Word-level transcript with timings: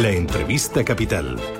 La 0.00 0.10
entrevista 0.10 0.84
capital. 0.84 1.57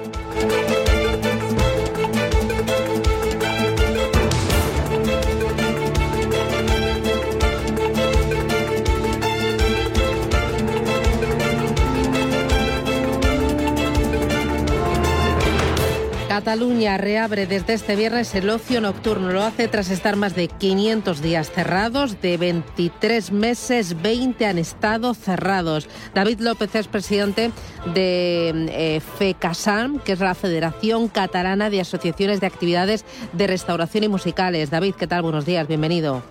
Reabre 16.99 17.47
desde 17.47 17.73
este 17.73 17.97
viernes 17.97 18.35
el 18.35 18.51
ocio 18.51 18.81
nocturno. 18.81 19.31
Lo 19.31 19.43
hace 19.43 19.69
tras 19.69 19.91
estar 19.91 20.17
más 20.17 20.35
de 20.35 20.49
500 20.49 21.23
días 21.23 21.51
cerrados. 21.51 22.21
De 22.21 22.37
23 22.37 23.33
meses, 23.33 24.03
20 24.03 24.45
han 24.45 24.59
estado 24.59 25.15
cerrados. 25.15 25.89
David 26.13 26.41
López 26.41 26.75
es 26.75 26.89
presidente 26.89 27.51
de 27.95 28.51
eh, 28.71 29.01
FECASAM, 29.01 30.01
que 30.01 30.13
es 30.13 30.21
la 30.21 30.35
Federación 30.35 31.09
Catalana 31.09 31.71
de 31.71 31.81
Asociaciones 31.81 32.41
de 32.41 32.47
Actividades 32.47 33.07
de 33.33 33.47
Restauración 33.47 34.05
y 34.05 34.09
Musicales. 34.09 34.71
David, 34.71 34.95
¿qué 34.99 35.07
tal? 35.07 35.23
Buenos 35.23 35.47
días, 35.47 35.67
bienvenido. 35.67 36.23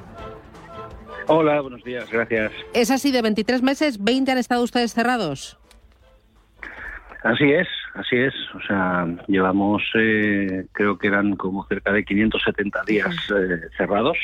Hola, 1.28 1.60
buenos 1.62 1.84
días, 1.84 2.10
gracias. 2.10 2.52
¿Es 2.74 2.92
así 2.92 3.12
de 3.12 3.22
23 3.22 3.62
meses, 3.62 4.04
20 4.04 4.32
han 4.32 4.38
estado 4.38 4.64
ustedes 4.64 4.94
cerrados? 4.94 5.58
Así 7.24 7.52
es, 7.52 7.68
así 7.98 8.16
es. 8.18 8.34
O 8.56 8.62
sea, 8.62 9.08
llevamos, 9.28 9.84
eh, 9.96 10.66
creo 10.72 10.98
que 10.98 11.08
eran 11.08 11.36
como 11.36 11.66
cerca 11.68 11.92
de 11.92 12.04
570 12.04 12.84
días 12.86 13.16
eh, 13.36 13.68
cerrados 13.78 14.18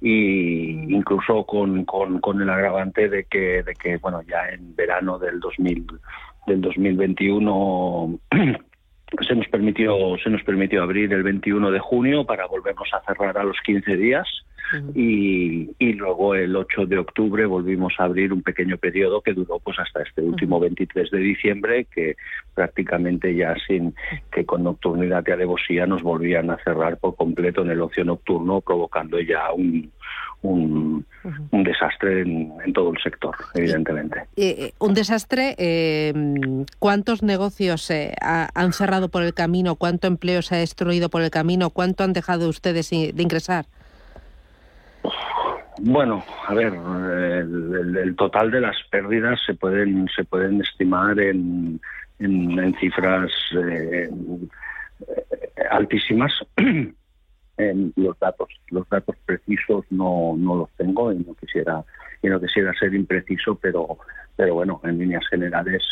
y 0.00 0.94
incluso 0.94 1.44
con, 1.44 1.84
con, 1.84 2.40
el 2.40 2.48
agravante 2.48 3.08
de 3.08 3.24
que, 3.24 3.62
de 3.62 3.74
que, 3.74 3.98
bueno, 3.98 4.22
ya 4.22 4.48
en 4.48 4.74
verano 4.74 5.18
del 5.18 5.40
2000, 5.40 5.86
del 6.46 6.60
2021 6.60 8.18
se 9.28 9.34
nos 9.34 9.48
permitió 9.48 10.16
se 10.22 10.30
nos 10.30 10.42
permitió 10.44 10.82
abrir 10.82 11.12
el 11.12 11.22
21 11.22 11.70
de 11.70 11.80
junio 11.80 12.24
para 12.24 12.46
volvernos 12.46 12.88
a 12.94 13.02
cerrar 13.02 13.36
a 13.36 13.44
los 13.44 13.56
15 13.64 13.96
días 13.96 14.26
y, 14.94 15.70
y, 15.78 15.92
luego 15.94 16.34
el 16.34 16.54
8 16.54 16.86
de 16.86 16.98
octubre 16.98 17.46
volvimos 17.46 17.94
a 17.98 18.04
abrir 18.04 18.32
un 18.32 18.42
pequeño 18.42 18.76
periodo 18.76 19.20
que 19.20 19.32
duró 19.32 19.58
pues 19.58 19.78
hasta 19.78 20.02
este 20.02 20.22
último 20.22 20.60
23 20.60 21.10
de 21.10 21.18
diciembre 21.18 21.86
que 21.86 22.16
prácticamente 22.54 23.34
ya 23.34 23.54
sin 23.66 23.94
que 24.32 24.44
con 24.44 24.64
nocturnidad 24.64 25.24
y 25.26 25.30
alevosía 25.30 25.86
nos 25.86 26.02
volvían 26.02 26.50
a 26.50 26.58
cerrar 26.64 26.98
por 26.98 27.16
completo 27.16 27.62
en 27.62 27.70
el 27.70 27.80
ocio 27.80 28.04
nocturno 28.04 28.60
provocando 28.60 29.20
ya 29.20 29.52
un, 29.52 29.90
un, 30.42 31.06
un 31.50 31.64
desastre 31.64 32.22
en, 32.22 32.72
todo 32.72 32.92
el 32.92 33.02
sector, 33.02 33.34
evidentemente. 33.54 34.24
Eh, 34.36 34.72
un 34.78 34.94
desastre, 34.94 35.54
eh, 35.58 36.12
¿cuántos 36.78 37.22
negocios 37.22 37.90
eh, 37.90 38.14
han 38.20 38.72
cerrado 38.72 39.08
por 39.08 39.22
el 39.22 39.34
camino? 39.34 39.76
¿Cuánto 39.76 40.06
empleo 40.06 40.42
se 40.42 40.54
ha 40.54 40.58
destruido 40.58 41.08
por 41.10 41.22
el 41.22 41.30
camino? 41.30 41.70
¿Cuánto 41.70 42.04
han 42.04 42.12
dejado 42.12 42.48
ustedes 42.48 42.90
de 42.90 43.12
ingresar? 43.16 43.66
Bueno, 45.82 46.22
a 46.46 46.52
ver, 46.52 46.74
el, 46.74 48.14
total 48.14 48.50
de 48.50 48.60
las 48.60 48.76
pérdidas 48.90 49.40
se 49.46 49.54
pueden 49.54 50.06
se 50.14 50.24
pueden 50.24 50.60
estimar 50.60 51.18
en, 51.18 51.80
cifras 52.78 53.32
eh, 53.56 54.10
altísimas. 55.70 56.32
en 57.56 57.92
los 57.96 58.18
datos 58.18 58.48
los 58.70 58.88
datos 58.88 59.16
precisos 59.24 59.84
no, 59.90 60.34
no 60.36 60.56
los 60.56 60.70
tengo 60.76 61.12
y 61.12 61.18
no 61.18 61.34
quisiera 61.34 61.82
y 62.22 62.28
no 62.28 62.38
quisiera 62.40 62.74
ser 62.74 62.94
impreciso, 62.94 63.54
pero 63.54 63.98
pero 64.36 64.54
bueno, 64.54 64.82
en 64.84 64.98
líneas 64.98 65.26
generales 65.30 65.82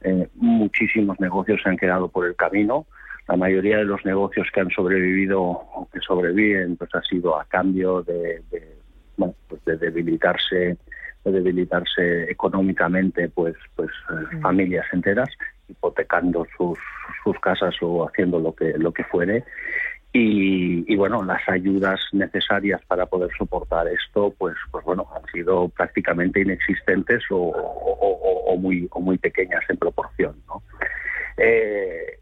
eh, 0.00 0.26
muchísimos 0.36 1.20
negocios 1.20 1.60
se 1.62 1.68
han 1.68 1.76
quedado 1.76 2.08
por 2.08 2.26
el 2.26 2.34
camino. 2.34 2.86
La 3.28 3.36
mayoría 3.36 3.78
de 3.78 3.84
los 3.84 4.04
negocios 4.06 4.48
que 4.54 4.60
han 4.60 4.70
sobrevivido 4.70 5.42
o 5.42 5.88
que 5.92 6.00
sobreviven 6.00 6.76
pues 6.76 6.94
ha 6.94 7.02
sido 7.02 7.38
a 7.38 7.44
cambio 7.44 8.02
de 8.02 8.42
bueno, 9.16 9.34
pues 9.48 9.64
de 9.64 9.76
debilitarse 9.76 10.76
de 11.24 11.32
debilitarse 11.32 12.30
económicamente 12.30 13.28
pues 13.28 13.54
pues 13.76 13.90
eh, 14.10 14.36
familias 14.42 14.86
enteras 14.92 15.30
hipotecando 15.68 16.46
sus, 16.56 16.78
sus 17.22 17.38
casas 17.40 17.74
o 17.80 18.06
haciendo 18.06 18.38
lo 18.38 18.54
que 18.54 18.74
lo 18.76 18.92
que 18.92 19.04
fuere 19.04 19.44
y, 20.12 20.94
bueno 20.96 21.24
las 21.24 21.48
ayudas 21.48 22.00
necesarias 22.12 22.80
para 22.86 23.06
poder 23.06 23.30
soportar 23.36 23.88
esto 23.88 24.32
pues 24.38 24.54
pues 24.70 24.84
bueno 24.84 25.08
han 25.14 25.24
sido 25.32 25.68
prácticamente 25.70 26.40
inexistentes 26.40 27.22
o, 27.30 27.36
o, 27.38 28.56
muy 28.56 28.86
o 28.90 29.00
muy 29.00 29.18
pequeñas 29.18 29.62
en 29.68 29.76
proporción 29.76 30.36
¿no? 30.46 30.62
Eh, 31.36 32.20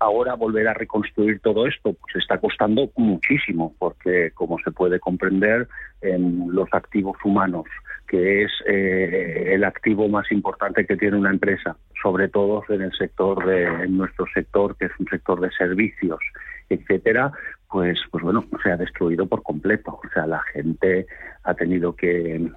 ahora 0.00 0.34
volver 0.34 0.68
a 0.68 0.74
reconstruir 0.74 1.40
todo 1.40 1.66
esto 1.66 1.92
pues 1.92 2.16
está 2.16 2.38
costando 2.38 2.90
muchísimo 2.96 3.74
porque 3.78 4.30
como 4.34 4.58
se 4.60 4.70
puede 4.70 5.00
comprender 5.00 5.68
en 6.00 6.54
los 6.54 6.68
activos 6.72 7.16
humanos 7.24 7.64
que 8.06 8.44
es 8.44 8.52
eh, 8.66 9.52
el 9.54 9.64
activo 9.64 10.08
más 10.08 10.30
importante 10.30 10.86
que 10.86 10.96
tiene 10.96 11.16
una 11.16 11.30
empresa 11.30 11.76
sobre 12.02 12.28
todo 12.28 12.62
en 12.68 12.82
el 12.82 12.92
sector 12.92 13.44
de 13.44 13.64
en 13.64 13.98
nuestro 13.98 14.26
sector 14.32 14.76
que 14.76 14.86
es 14.86 14.92
un 14.98 15.06
sector 15.06 15.40
de 15.40 15.50
servicios 15.52 16.20
etcétera 16.68 17.32
pues 17.70 18.00
pues 18.10 18.24
bueno 18.24 18.44
se 18.62 18.70
ha 18.70 18.76
destruido 18.76 19.26
por 19.26 19.42
completo. 19.42 20.00
O 20.02 20.08
sea 20.12 20.26
la 20.26 20.42
gente 20.52 21.06
ha 21.44 21.54
tenido 21.54 21.94
que 21.94 22.50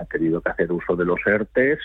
ha 0.00 0.04
tenido 0.06 0.40
que 0.40 0.50
hacer 0.50 0.70
uso 0.72 0.96
de 0.96 1.04
los 1.04 1.20
ERTES. 1.26 1.78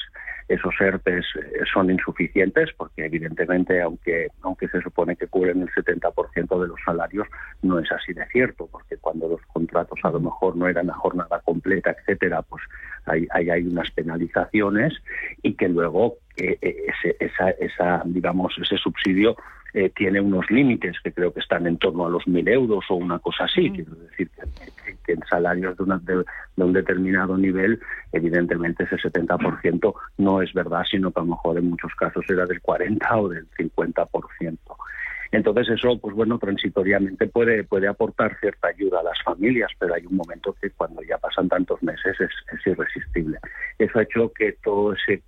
Esos 0.47 0.73
ERTES 0.79 1.25
eh, 1.35 1.61
son 1.73 1.89
insuficientes 1.89 2.69
porque 2.77 3.05
evidentemente, 3.05 3.81
aunque, 3.81 4.27
aunque 4.41 4.67
se 4.67 4.81
supone 4.81 5.15
que 5.15 5.27
cubren 5.27 5.61
el 5.61 5.69
70% 5.69 6.61
de 6.61 6.67
los 6.67 6.79
salarios, 6.85 7.27
no 7.61 7.79
es 7.79 7.91
así 7.91 8.13
de 8.13 8.25
cierto, 8.27 8.67
porque 8.71 8.97
cuando 8.97 9.27
los 9.27 9.41
contratos 9.47 9.99
a 10.03 10.11
lo 10.11 10.19
mejor 10.19 10.55
no 10.55 10.67
eran 10.67 10.89
a 10.89 10.93
jornada 10.93 11.39
completa, 11.43 11.91
etcétera, 11.91 12.41
pues 12.43 12.63
hay, 13.05 13.27
hay, 13.31 13.49
hay 13.49 13.67
unas 13.67 13.89
penalizaciones 13.91 14.93
y 15.41 15.55
que 15.55 15.67
luego 15.67 16.17
eh, 16.37 16.57
ese, 16.61 17.15
esa, 17.19 17.49
esa, 17.51 18.03
digamos, 18.05 18.53
ese 18.61 18.77
subsidio 18.77 19.35
eh, 19.77 19.91
tiene 19.93 20.21
unos 20.21 20.49
límites 20.49 20.95
que 21.03 21.11
creo 21.11 21.33
que 21.33 21.41
están 21.41 21.67
en 21.67 21.77
torno 21.77 22.05
a 22.05 22.09
los 22.09 22.25
mil 22.27 22.47
euros 22.47 22.85
o 22.87 22.95
una 22.95 23.19
cosa 23.19 23.43
así. 23.43 23.69
Quiero 23.71 23.93
decir 23.95 24.29
que, 24.29 24.84
en 25.07 25.21
salarios 25.29 25.77
de, 25.77 26.23
de, 26.55 26.63
un 26.63 26.73
determinado 26.73 27.37
nivel, 27.37 27.79
evidentemente 28.11 28.83
ese 28.83 28.97
70% 28.97 29.93
no 30.17 30.41
es 30.41 30.53
verdad, 30.53 30.83
sino 30.89 31.11
que 31.11 31.19
a 31.19 31.23
lo 31.23 31.31
mejor 31.31 31.57
en 31.57 31.69
muchos 31.69 31.93
casos 31.95 32.25
era 32.29 32.45
del 32.45 32.61
40 32.61 33.17
o 33.17 33.29
del 33.29 33.49
50%. 33.51 34.57
Entonces 35.31 35.69
eso, 35.69 35.97
pues 35.99 36.15
bueno, 36.15 36.37
transitoriamente 36.37 37.27
puede, 37.27 37.63
puede 37.63 37.87
aportar 37.87 38.37
cierta 38.39 38.69
ayuda 38.69 39.01
a 39.01 39.03
las 39.03 39.21
familias, 39.23 39.71
pero 39.77 39.93
hay 39.93 40.05
un 40.05 40.15
momento 40.15 40.55
que 40.61 40.69
cuando 40.71 41.01
ya 41.03 41.17
pasan 41.17 41.49
tantos 41.49 41.81
meses 41.83 42.15
es, 42.19 42.31
es 42.53 42.67
irresistible. 42.67 43.37
Eso 43.77 43.99
ha 43.99 44.03
hecho 44.03 44.31
que 44.31 44.53
todo 44.63 44.93
ese 44.93 45.23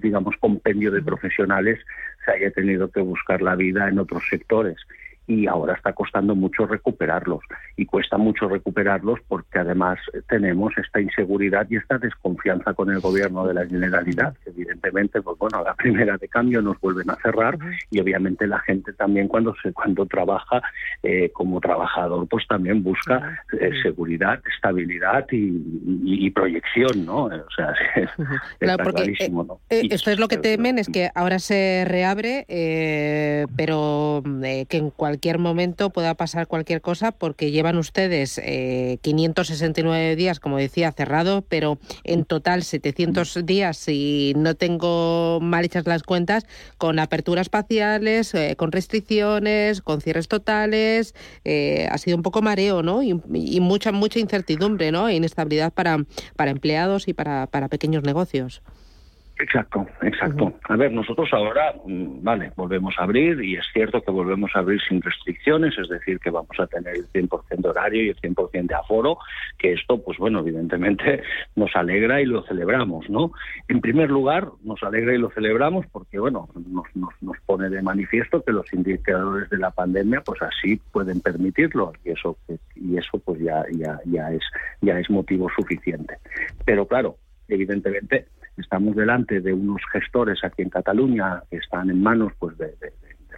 digamos, 0.00 0.36
compendio 0.38 0.90
de 0.90 1.02
profesionales 1.02 1.80
se 2.24 2.32
haya 2.32 2.50
tenido 2.50 2.90
que 2.90 3.00
buscar 3.00 3.40
la 3.42 3.54
vida 3.54 3.88
en 3.88 3.98
otros 3.98 4.24
sectores 4.28 4.76
y 5.26 5.46
ahora 5.46 5.74
está 5.74 5.92
costando 5.92 6.34
mucho 6.34 6.66
recuperarlos. 6.66 7.40
Y 7.76 7.86
cuesta 7.86 8.16
mucho 8.16 8.48
recuperarlos 8.48 9.20
porque 9.28 9.58
además 9.58 9.98
tenemos 10.28 10.72
esta 10.78 11.00
inseguridad 11.00 11.66
y 11.70 11.76
esta 11.76 11.98
desconfianza 11.98 12.74
con 12.74 12.90
el 12.90 13.00
gobierno 13.00 13.46
de 13.46 13.54
la 13.54 13.66
Generalidad 13.66 14.34
evidentemente 14.44 15.20
pues 15.22 15.38
bueno 15.38 15.58
a 15.58 15.62
la 15.62 15.74
primera 15.74 16.16
de 16.16 16.28
cambio 16.28 16.62
nos 16.62 16.80
vuelven 16.80 17.10
a 17.10 17.16
cerrar 17.16 17.58
y 17.90 18.00
obviamente 18.00 18.46
la 18.46 18.58
gente 18.60 18.92
también 18.92 19.28
cuando 19.28 19.54
se 19.62 19.72
cuando 19.72 20.06
trabaja 20.06 20.62
eh, 21.02 21.30
como 21.32 21.60
trabajador 21.60 22.26
pues 22.28 22.46
también 22.46 22.82
busca 22.82 23.40
eh, 23.60 23.70
seguridad 23.82 24.40
estabilidad 24.56 25.26
y, 25.30 26.30
proyección 26.36 27.06
no 27.06 27.24
o 27.24 27.50
sea 27.56 27.72
es, 28.60 28.76
clarísimo 28.76 29.44
¿no? 29.44 29.60
Eh, 29.70 29.88
esto 29.90 30.10
es 30.10 30.18
lo 30.18 30.28
que 30.28 30.36
temen 30.36 30.78
es 30.78 30.88
que 30.88 31.08
ahora 31.14 31.38
se 31.38 31.84
reabre 31.86 32.44
pero 33.56 34.22
que 34.68 34.76
en 34.76 34.90
cualquier 34.90 35.15
cualquier 35.16 35.38
momento 35.38 35.88
pueda 35.88 36.14
pasar 36.14 36.46
cualquier 36.46 36.82
cosa 36.82 37.10
porque 37.10 37.50
llevan 37.50 37.78
ustedes 37.78 38.38
569 39.00 40.12
eh, 40.12 40.14
días, 40.14 40.40
como 40.40 40.58
decía, 40.58 40.92
cerrado, 40.92 41.40
pero 41.48 41.78
en 42.04 42.26
total 42.26 42.62
700 42.62 43.46
días, 43.46 43.78
si 43.78 44.34
no 44.36 44.56
tengo 44.56 45.38
mal 45.40 45.64
hechas 45.64 45.86
las 45.86 46.02
cuentas, 46.02 46.44
con 46.76 46.98
aperturas 46.98 47.48
parciales, 47.48 48.34
eh, 48.34 48.56
con 48.58 48.72
restricciones, 48.72 49.80
con 49.80 50.02
cierres 50.02 50.28
totales. 50.28 51.14
ha 51.90 51.96
sido 51.96 52.18
un 52.18 52.22
poco 52.22 52.42
mareo, 52.42 52.82
¿no? 52.82 53.02
Y, 53.02 53.14
mucha, 53.60 53.92
mucha 53.92 54.18
incertidumbre, 54.18 54.92
¿no? 54.92 55.08
E 55.08 55.14
inestabilidad 55.14 55.72
para, 55.72 56.04
para 56.36 56.50
empleados 56.50 57.08
y 57.08 57.14
para, 57.14 57.46
para 57.46 57.68
pequeños 57.68 58.02
negocios. 58.02 58.60
Exacto, 59.38 59.86
exacto. 60.00 60.54
A 60.66 60.76
ver, 60.76 60.92
nosotros 60.92 61.28
ahora, 61.32 61.74
mm, 61.84 62.22
vale, 62.22 62.52
volvemos 62.56 62.94
a 62.98 63.02
abrir 63.02 63.42
y 63.44 63.56
es 63.56 63.66
cierto 63.70 64.00
que 64.00 64.10
volvemos 64.10 64.50
a 64.54 64.60
abrir 64.60 64.80
sin 64.88 65.02
restricciones, 65.02 65.76
es 65.78 65.88
decir, 65.90 66.18
que 66.20 66.30
vamos 66.30 66.58
a 66.58 66.66
tener 66.66 66.96
el 66.96 67.06
100% 67.08 67.60
de 67.60 67.68
horario 67.68 68.04
y 68.04 68.08
el 68.08 68.16
100% 68.16 68.66
de 68.66 68.74
aforo, 68.74 69.18
que 69.58 69.74
esto, 69.74 70.02
pues 70.02 70.16
bueno, 70.16 70.38
evidentemente 70.38 71.22
nos 71.54 71.74
alegra 71.76 72.22
y 72.22 72.24
lo 72.24 72.44
celebramos, 72.44 73.10
¿no? 73.10 73.32
En 73.68 73.82
primer 73.82 74.10
lugar, 74.10 74.48
nos 74.64 74.82
alegra 74.82 75.14
y 75.14 75.18
lo 75.18 75.28
celebramos 75.30 75.86
porque, 75.88 76.18
bueno, 76.18 76.48
nos, 76.54 76.96
nos, 76.96 77.12
nos 77.20 77.36
pone 77.44 77.68
de 77.68 77.82
manifiesto 77.82 78.42
que 78.42 78.52
los 78.52 78.72
indicadores 78.72 79.50
de 79.50 79.58
la 79.58 79.70
pandemia, 79.70 80.22
pues 80.22 80.40
así 80.40 80.80
pueden 80.92 81.20
permitirlo 81.20 81.92
y 82.06 82.12
eso, 82.12 82.38
y 82.74 82.96
eso 82.96 83.18
pues 83.18 83.38
ya, 83.40 83.64
ya, 83.72 84.00
ya, 84.06 84.32
es, 84.32 84.42
ya 84.80 84.98
es 84.98 85.10
motivo 85.10 85.48
suficiente. 85.54 86.16
Pero 86.64 86.86
claro, 86.86 87.16
evidentemente 87.48 88.26
estamos 88.56 88.96
delante 88.96 89.40
de 89.40 89.52
unos 89.52 89.82
gestores 89.92 90.42
aquí 90.44 90.62
en 90.62 90.70
Cataluña 90.70 91.42
que 91.50 91.56
están 91.56 91.90
en 91.90 92.02
manos 92.02 92.32
pues 92.38 92.56
del 92.58 92.74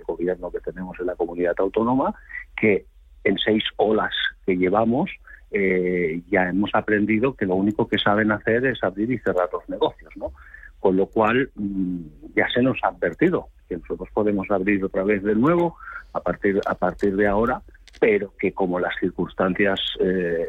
gobierno 0.06 0.50
que 0.50 0.60
tenemos 0.60 0.98
en 1.00 1.06
la 1.06 1.16
comunidad 1.16 1.54
autónoma 1.58 2.14
que 2.56 2.86
en 3.24 3.36
seis 3.38 3.64
olas 3.76 4.14
que 4.46 4.56
llevamos 4.56 5.10
eh, 5.50 6.20
ya 6.30 6.48
hemos 6.48 6.70
aprendido 6.74 7.34
que 7.34 7.46
lo 7.46 7.54
único 7.54 7.88
que 7.88 7.98
saben 7.98 8.32
hacer 8.32 8.66
es 8.66 8.82
abrir 8.84 9.10
y 9.10 9.18
cerrar 9.18 9.48
los 9.52 9.66
negocios, 9.68 10.10
¿no? 10.16 10.32
Con 10.78 10.96
lo 10.96 11.06
cual 11.06 11.50
mm, 11.54 12.00
ya 12.36 12.48
se 12.50 12.62
nos 12.62 12.78
ha 12.82 12.88
advertido 12.88 13.48
que 13.68 13.76
nosotros 13.78 14.08
podemos 14.12 14.50
abrir 14.50 14.84
otra 14.84 15.04
vez 15.04 15.22
de 15.22 15.34
nuevo 15.34 15.76
a 16.12 16.20
partir 16.20 16.60
a 16.66 16.74
partir 16.74 17.16
de 17.16 17.26
ahora, 17.26 17.62
pero 17.98 18.34
que 18.38 18.52
como 18.52 18.78
las 18.78 18.94
circunstancias 19.00 19.80
eh, 20.00 20.46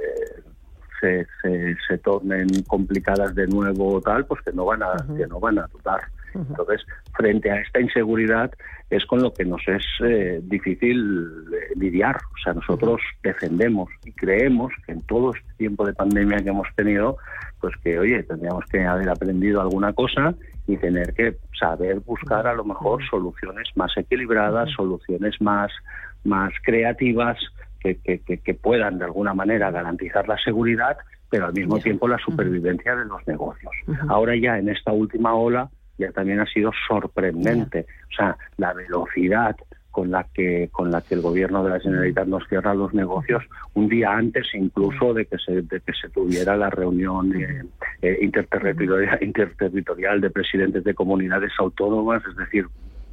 se, 0.99 1.25
se, 1.87 1.97
tornen 1.99 2.47
complicadas 2.67 3.33
de 3.35 3.47
nuevo 3.47 3.93
o 3.93 4.01
tal, 4.01 4.25
pues 4.25 4.41
que 4.41 4.51
no 4.51 4.65
van 4.65 4.83
a, 4.83 4.95
que 5.17 5.27
no 5.27 5.39
van 5.39 5.59
a 5.59 5.67
dudar. 5.67 6.01
Entonces, 6.33 6.85
frente 7.13 7.49
a 7.51 7.59
esta 7.61 7.79
inseguridad 7.79 8.51
es 8.89 9.05
con 9.05 9.21
lo 9.21 9.33
que 9.33 9.45
nos 9.45 9.61
es 9.67 9.83
eh, 10.03 10.39
difícil 10.43 11.45
eh, 11.53 11.73
lidiar. 11.75 12.15
O 12.17 12.43
sea, 12.43 12.53
nosotros 12.53 13.01
defendemos 13.23 13.89
y 14.05 14.11
creemos 14.11 14.71
que 14.85 14.93
en 14.93 15.01
todo 15.01 15.33
este 15.33 15.53
tiempo 15.57 15.85
de 15.85 15.93
pandemia 15.93 16.39
que 16.39 16.49
hemos 16.49 16.67
tenido, 16.75 17.17
pues 17.59 17.75
que, 17.83 17.99
oye, 17.99 18.23
tendríamos 18.23 18.65
que 18.65 18.85
haber 18.85 19.09
aprendido 19.09 19.61
alguna 19.61 19.93
cosa 19.93 20.33
y 20.67 20.77
tener 20.77 21.13
que 21.13 21.37
saber 21.59 21.99
buscar 22.01 22.47
a 22.47 22.53
lo 22.53 22.63
mejor 22.63 23.01
soluciones 23.09 23.67
más 23.75 23.91
equilibradas, 23.97 24.69
soluciones 24.71 25.39
más, 25.41 25.71
más 26.23 26.51
creativas, 26.63 27.37
que, 27.79 28.53
puedan 28.61 28.99
de 28.99 29.05
alguna 29.05 29.33
manera 29.33 29.71
garantizar 29.71 30.27
la 30.27 30.37
seguridad, 30.37 30.97
pero 31.29 31.45
al 31.47 31.53
mismo 31.53 31.79
tiempo 31.79 32.07
la 32.07 32.17
supervivencia 32.17 32.95
de 32.95 33.05
los 33.05 33.25
negocios. 33.27 33.71
Ahora 34.07 34.35
ya 34.35 34.57
en 34.57 34.69
esta 34.69 34.91
última 34.91 35.33
ola 35.33 35.69
ya 35.97 36.11
también 36.11 36.39
ha 36.39 36.45
sido 36.45 36.71
sorprendente, 36.87 37.85
o 38.11 38.15
sea, 38.15 38.37
la 38.57 38.73
velocidad 38.73 39.55
con 39.91 40.11
la 40.11 40.25
que 40.33 40.69
con 40.71 40.91
la 40.91 41.01
que 41.01 41.15
el 41.15 41.21
gobierno 41.21 41.63
de 41.63 41.71
la 41.71 41.79
Generalitat 41.79 42.27
nos 42.27 42.47
cierra 42.47 42.73
los 42.73 42.93
negocios 42.93 43.43
un 43.73 43.89
día 43.89 44.11
antes 44.11 44.45
incluso 44.53 45.13
de 45.13 45.25
que 45.25 45.37
se 45.39 45.63
de 45.63 45.79
que 45.81 45.93
se 45.93 46.09
tuviera 46.09 46.55
la 46.55 46.69
reunión 46.69 47.35
eh, 47.35 47.63
eh, 48.01 48.19
interterritorial, 48.21 49.17
interterritorial 49.21 50.21
de 50.21 50.29
presidentes 50.29 50.83
de 50.83 50.93
comunidades 50.93 51.51
autónomas, 51.57 52.21
es 52.29 52.35
decir, 52.37 52.67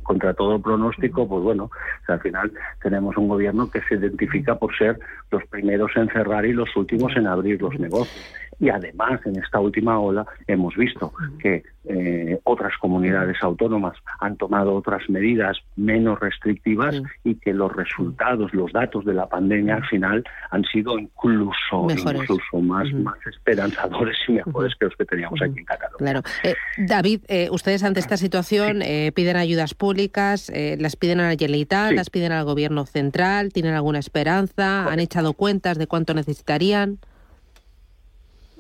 contra 0.07 0.35
todo 0.35 0.61
pronóstico, 0.61 1.29
pues 1.29 1.43
bueno, 1.43 1.71
al 2.07 2.21
final 2.21 2.53
tenemos 2.83 3.17
un 3.17 3.29
gobierno 3.29 3.71
que 3.71 3.81
se 3.83 3.97
identifica 3.97 4.55
por 4.57 4.77
ser 4.77 4.99
los 5.31 5.45
primeros 5.47 5.91
en 5.97 6.09
cerrar 6.09 6.47
y 6.47 6.53
los 6.53 6.75
últimos 6.77 7.17
en 7.17 7.27
abrir 7.27 7.61
los 7.61 7.79
negocios. 7.79 8.25
Y 8.59 8.71
además, 8.71 9.21
en 9.27 9.37
esta 9.37 9.61
última 9.61 9.99
ola, 9.99 10.27
hemos 10.47 10.75
visto 10.77 11.13
que 11.39 11.63
eh, 11.85 12.41
otras 12.45 12.73
comunidades 12.81 13.37
autónomas 13.43 13.97
han 14.21 14.37
tomado 14.37 14.75
otras 14.75 15.09
medidas 15.09 15.59
menos 15.77 16.19
restrictivas 16.21 16.97
y 17.23 17.35
que 17.37 17.53
los 17.53 17.75
resultados, 17.75 18.53
los 18.55 18.73
datos 18.73 19.05
de 19.05 19.15
la 19.15 19.29
pandemia 19.29 19.77
al 19.77 19.87
final 19.87 20.25
han 20.51 20.65
sido 20.65 20.99
incluso, 20.99 21.87
incluso 21.91 22.61
más, 22.61 22.91
más 22.95 23.19
esperanzadores 23.27 24.17
y 24.27 24.33
mejores 24.33 24.75
que 24.79 24.87
los 24.87 24.97
que 24.97 25.05
teníamos 25.05 25.41
aquí 25.43 25.59
en 25.59 25.65
Cataluña. 25.65 25.97
Claro. 25.99 26.23
Eh, 26.43 26.55
David, 26.79 27.21
eh, 27.29 27.49
ustedes 27.51 27.85
ante 27.85 28.01
esta 28.01 28.17
situación 28.17 28.81
piden 29.15 29.37
ayudas 29.37 29.75
públicas, 29.75 30.51
las 30.79 30.97
piden 30.97 31.21
a 31.21 31.29
la 31.29 31.37
Generalitat, 31.37 31.93
las 31.93 32.11
piden 32.11 32.33
al 32.33 32.45
Gobierno 32.45 32.87
central, 32.87 33.53
¿tienen 33.53 33.75
alguna 33.75 33.99
esperanza? 33.99 34.91
¿Han 34.91 35.01
echado 35.01 35.35
cuentas 35.35 35.79
de 35.79 35.87
cuánto 35.87 36.15
necesitarían? 36.15 36.99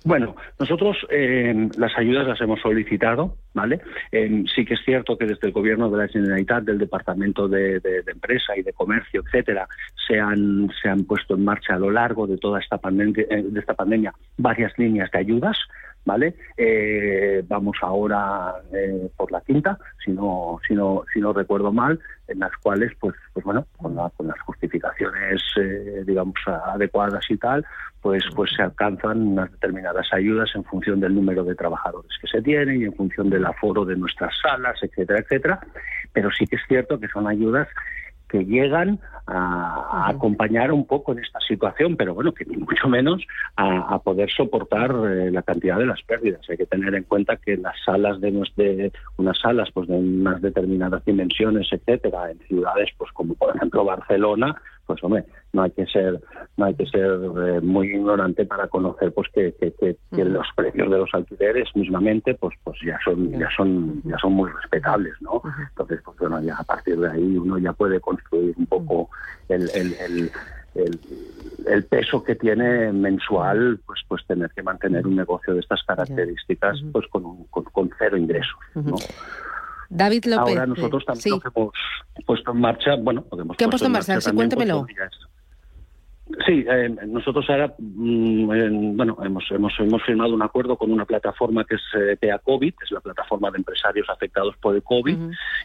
Bueno, 0.06 0.36
nosotros 0.60 0.96
eh, 1.10 1.68
las 1.76 1.98
ayudas 1.98 2.28
las 2.28 2.40
hemos 2.40 2.60
solicitado, 2.60 3.38
¿vale? 3.54 3.80
Eh, 4.12 4.44
sí 4.54 4.64
que 4.64 4.74
es 4.74 4.80
cierto 4.84 5.18
que 5.18 5.26
desde 5.26 5.48
el 5.48 5.52
Gobierno 5.52 5.90
de 5.90 5.98
la 5.98 6.06
Generalitat, 6.06 6.62
del 6.62 6.78
Departamento 6.78 7.48
de, 7.48 7.80
Empresa 8.06 8.56
y 8.56 8.62
de 8.62 8.72
Comercio, 8.72 9.24
etcétera, 9.26 9.66
se 10.06 10.20
han, 10.20 10.70
se 10.80 10.88
han 10.88 11.02
puesto 11.06 11.34
en 11.34 11.44
marcha 11.44 11.74
a 11.74 11.80
lo 11.80 11.90
largo 11.90 12.28
de 12.28 12.38
toda 12.38 12.60
esta 12.60 12.76
eh, 12.76 13.42
de 13.42 13.58
esta 13.58 13.74
pandemia 13.74 14.14
varias 14.38 14.72
líneas 14.78 15.10
de 15.10 15.18
ayudas, 15.18 15.58
¿vale? 16.06 16.36
Eh, 16.56 17.44
vamos 17.46 17.76
ahora 17.82 18.54
eh, 18.72 19.10
por 19.16 19.30
la 19.30 19.42
quinta, 19.42 19.76
si 20.02 20.12
no, 20.12 20.58
si 20.66 20.74
no, 20.74 21.04
si 21.12 21.20
no 21.20 21.32
recuerdo 21.32 21.72
mal, 21.72 22.00
en 22.28 22.38
las 22.38 22.52
cuales, 22.62 22.92
pues, 22.98 23.14
pues 23.34 23.44
bueno, 23.44 23.66
con, 23.76 23.96
las 23.96 24.40
justificaciones, 24.42 25.42
eh, 25.60 26.04
digamos, 26.06 26.36
adecuadas 26.46 27.24
y 27.28 27.36
tal, 27.36 27.66
pues, 28.00 28.24
pues 28.34 28.52
se 28.56 28.62
alcanzan 28.62 29.20
unas 29.20 29.50
determinadas 29.50 30.06
ayudas 30.12 30.48
en 30.54 30.64
función 30.64 31.00
del 31.00 31.14
número 31.14 31.42
de 31.42 31.56
trabajadores 31.56 32.12
que 32.20 32.28
se 32.28 32.40
tienen 32.40 32.80
y 32.80 32.84
en 32.84 32.94
función 32.94 33.28
del 33.28 33.44
aforo 33.44 33.84
de 33.84 33.96
nuestras 33.96 34.32
salas, 34.40 34.78
etcétera, 34.80 35.20
etcétera. 35.20 35.60
Pero 36.12 36.30
sí 36.30 36.46
que 36.46 36.56
es 36.56 36.62
cierto 36.68 37.00
que 37.00 37.08
son 37.08 37.26
ayudas 37.26 37.68
que 38.28 38.44
llegan 38.44 39.00
a, 39.26 40.08
acompañar 40.08 40.72
un 40.72 40.86
poco 40.86 41.12
en 41.12 41.18
esta 41.18 41.40
situación, 41.40 41.96
pero 41.96 42.14
bueno, 42.14 42.32
que 42.32 42.44
ni 42.44 42.56
mucho 42.56 42.88
menos 42.88 43.22
a, 43.56 43.98
poder 43.98 44.30
soportar 44.30 44.90
eh, 45.10 45.30
la 45.30 45.42
cantidad 45.42 45.78
de 45.78 45.86
las 45.86 46.02
pérdidas. 46.02 46.40
Hay 46.48 46.56
que 46.56 46.66
tener 46.66 46.94
en 46.94 47.04
cuenta 47.04 47.36
que 47.36 47.56
las 47.56 47.74
salas 47.84 48.20
de, 48.20 48.30
de 48.56 48.92
unas 49.16 49.38
salas 49.38 49.68
pues 49.72 49.88
de 49.88 49.94
unas 49.94 50.40
determinadas 50.40 51.04
dimensiones, 51.04 51.68
etcétera, 51.72 52.30
en 52.30 52.38
ciudades 52.46 52.90
pues 52.96 53.10
como 53.12 53.34
por 53.34 53.56
ejemplo 53.56 53.84
Barcelona, 53.84 54.54
pues 54.86 55.02
hombre, 55.02 55.24
no 55.52 55.62
hay 55.62 55.70
que 55.70 55.86
ser 55.86 56.20
no 56.56 56.66
hay 56.66 56.74
que 56.74 56.86
ser 56.86 57.20
eh, 57.46 57.60
muy 57.60 57.88
ignorante 57.88 58.44
para 58.46 58.68
conocer 58.68 59.12
pues 59.12 59.28
que, 59.34 59.54
que, 59.58 59.96
los 60.24 60.46
precios 60.54 60.90
de 60.90 60.98
los 60.98 61.10
alquileres 61.12 61.68
mismamente 61.74 62.34
pues 62.34 62.56
pues 62.64 62.78
ya 62.84 62.98
son 63.04 63.30
ya. 63.32 63.48
son 63.56 64.02
ya 64.04 64.18
son 64.18 64.32
muy 64.32 64.50
respetables 64.50 65.14
no 65.20 65.42
entonces 65.70 66.00
pues 66.04 66.16
bueno 66.18 66.40
ya 66.40 66.56
a 66.56 66.64
partir 66.64 66.98
de 66.98 67.10
ahí 67.10 67.36
uno 67.36 67.58
ya 67.58 67.72
puede 67.72 68.00
construir 68.00 68.54
un 68.56 68.66
poco 68.66 69.10
el, 69.48 69.68
el, 69.74 69.94
el 69.94 70.30
el, 71.66 71.84
peso 71.84 72.22
que 72.22 72.34
tiene 72.34 72.92
mensual 72.92 73.80
pues 73.86 74.00
pues 74.06 74.26
tener 74.26 74.50
que 74.50 74.62
mantener 74.62 75.06
un 75.06 75.16
negocio 75.16 75.54
de 75.54 75.60
estas 75.60 75.82
características 75.84 76.82
pues 76.92 77.06
con, 77.08 77.44
con, 77.44 77.90
cero 77.98 78.16
ingresos 78.16 78.58
¿no? 78.74 78.96
David 79.88 80.24
López. 80.26 80.56
Ahora 80.56 80.66
nosotros 80.66 81.04
también 81.04 81.40
hemos 81.44 81.72
puesto 82.26 82.50
en 82.52 82.60
marcha, 82.60 82.96
bueno, 82.96 83.24
¿Qué 83.56 83.64
han 83.64 83.70
puesto 83.70 83.86
en 83.86 83.92
marcha? 83.92 84.20
Sí, 84.20 84.32
cuéntemelo. 84.32 84.86
Sí, 86.46 86.64
eh, 86.68 86.88
nosotros 87.08 87.44
ahora, 87.48 87.74
mm, 87.76 88.96
bueno, 88.96 89.16
hemos, 89.24 89.44
hemos, 89.50 89.72
hemos 89.80 90.02
firmado 90.04 90.32
un 90.32 90.42
acuerdo 90.42 90.76
con 90.76 90.92
una 90.92 91.04
plataforma 91.04 91.64
que 91.64 91.74
es 91.74 91.82
eh, 92.20 92.38
COVID, 92.44 92.72
que 92.72 92.84
es 92.84 92.90
la 92.92 93.00
plataforma 93.00 93.50
de 93.50 93.58
empresarios 93.58 94.08
afectados 94.08 94.56
por 94.58 94.76
el 94.76 94.82
COVID, 94.84 95.16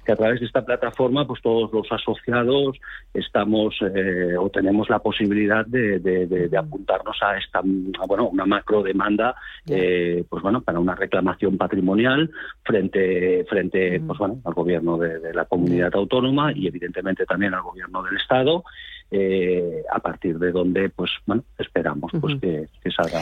que 0.04 0.12
a 0.12 0.16
través 0.16 0.40
de 0.40 0.48
esta 0.48 0.66
plataforma, 0.66 1.28
pues 1.28 1.40
todos 1.44 1.72
los 1.72 1.92
asociados 1.92 2.80
estamos 3.14 3.76
eh, 3.94 4.36
o 4.40 4.50
tenemos 4.50 4.90
la 4.90 4.98
posibilidad 4.98 5.64
de, 5.68 6.00
de, 6.00 6.58
apuntarnos 6.58 7.18
a 7.22 7.38
esta, 7.38 7.62
bueno, 8.08 8.30
una 8.30 8.46
macro 8.48 8.82
demanda, 8.82 9.36
eh, 9.70 10.24
pues 10.28 10.42
bueno, 10.42 10.62
para 10.62 10.80
una 10.80 10.96
reclamación 10.96 11.58
patrimonial 11.58 12.32
frente, 12.64 13.46
frente, 13.48 14.00
pues 14.00 14.18
bueno, 14.18 14.42
al 14.44 14.54
gobierno 14.56 14.98
de 14.98 15.34
la 15.34 15.46
comunidad 15.46 15.94
autónoma 15.94 16.52
y 16.54 16.68
evidentemente 16.68 17.26
también 17.26 17.54
al 17.54 17.62
gobierno 17.62 18.02
del 18.02 18.18
Estado 18.18 18.64
eh, 19.12 19.84
a 19.92 20.00
partir 20.00 20.40
de 20.40 20.52
donde 20.52 20.90
pues 20.90 21.12
bueno 21.26 21.44
esperamos 21.58 22.12
pues 22.20 22.36
que, 22.40 22.68
salga 22.92 23.22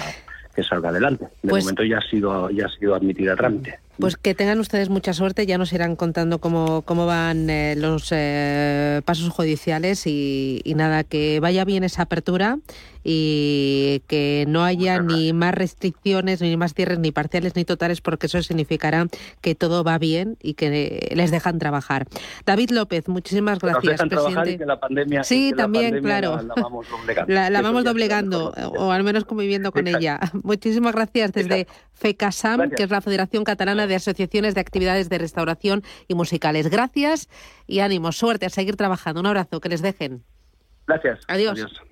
que 0.56 0.64
salga 0.64 0.90
adelante. 0.90 1.26
De 1.42 1.50
pues 1.50 1.64
momento 1.64 1.84
ya 1.84 1.98
ha 1.98 2.10
sido 2.10 2.50
ya 2.52 2.68
ha 2.68 2.70
sido 2.70 2.96
admitida 2.96 3.34
a 3.34 3.36
trámite. 3.36 3.80
Pues 4.00 4.16
que 4.16 4.34
tengan 4.34 4.60
ustedes 4.60 4.88
mucha 4.88 5.12
suerte, 5.12 5.46
ya 5.46 5.58
nos 5.58 5.74
irán 5.74 5.98
contando 5.98 6.40
cómo, 6.40 6.84
cómo 6.84 7.06
van 7.06 7.50
eh, 7.50 7.76
los 7.76 8.08
eh, 8.12 9.02
pasos 9.04 9.28
judiciales 9.28 10.08
y, 10.08 10.62
nada, 10.78 11.04
que 11.04 11.42
vaya 11.42 11.66
bien 11.66 11.84
esa 11.84 12.04
apertura 12.04 12.60
y 13.04 14.02
que 14.08 14.46
no 14.48 14.64
haya 14.64 15.02
ni 15.02 15.34
más 15.34 15.54
restricciones, 15.54 16.42
ni 16.42 16.56
más 16.58 16.74
cierres, 16.74 17.00
ni 17.00 17.12
parciales, 17.12 17.56
ni 17.56 17.66
totales, 17.66 18.02
porque 18.02 18.28
eso 18.28 18.42
significará 18.42 19.08
que 19.42 19.56
todo 19.56 19.84
va 19.84 19.98
bien 19.98 20.38
y 20.42 20.54
que 20.56 21.12
les 21.14 21.32
dejan 21.32 21.60
trabajar. 21.60 22.08
David 22.46 22.72
López, 22.72 23.08
muchísimas 23.08 23.60
gracias, 23.60 24.02
presidente. 24.02 24.52
Y 24.52 24.58
que 24.58 24.66
la 24.66 24.80
pandemia, 24.80 25.24
sí, 25.24 25.54
también, 25.56 26.02
claro. 26.02 26.42
La, 26.42 26.54
vamos 26.56 26.88
doblegando, 26.90 27.34
la, 27.50 27.62
vamos 27.62 27.84
doblegando 27.84 28.54
o 28.78 28.92
al 28.92 29.04
menos 29.04 29.26
conviviendo 29.26 29.72
con 29.72 29.88
ella. 29.88 30.20
Muchísimas 30.44 30.94
gracias 30.94 31.32
desde 31.34 31.68
FECASAM, 31.94 32.72
que 32.72 32.84
es 32.84 32.90
la 32.90 33.02
Federación 33.02 33.44
Catalana 33.44 33.88
de 33.88 33.96
Asociaciones 33.96 34.56
de 34.56 34.62
Actividades 34.62 35.10
de 35.10 35.18
Restauración 35.18 35.84
y 36.08 36.16
Musicales. 36.16 36.70
Gracias 36.70 37.30
y 37.68 37.80
ánimo, 37.80 38.12
suerte 38.12 38.46
a 38.46 38.50
seguir 38.50 38.76
trabajando. 38.76 39.20
Un 39.20 39.28
abrazo, 39.28 39.60
que 39.60 39.70
les 39.70 39.82
dejen. 39.82 40.24
Gracias. 40.88 41.20
Adiós. 41.28 41.82